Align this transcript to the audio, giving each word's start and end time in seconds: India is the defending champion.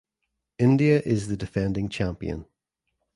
India 0.57 0.99
is 1.05 1.27
the 1.27 1.37
defending 1.37 1.87
champion. 1.87 2.47